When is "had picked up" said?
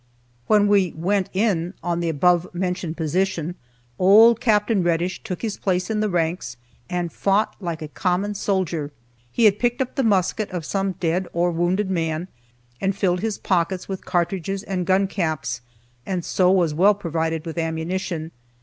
9.45-9.93